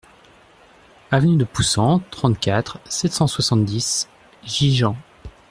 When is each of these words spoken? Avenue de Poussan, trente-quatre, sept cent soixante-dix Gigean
Avenue 1.11 1.37
de 1.37 1.43
Poussan, 1.43 1.99
trente-quatre, 2.09 2.79
sept 2.89 3.11
cent 3.13 3.27
soixante-dix 3.27 4.07
Gigean 4.43 4.95